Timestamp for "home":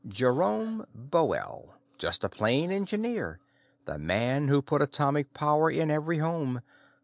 6.17-6.61